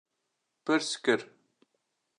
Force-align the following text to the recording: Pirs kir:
Pirs 0.65 0.89
kir: 1.05 1.27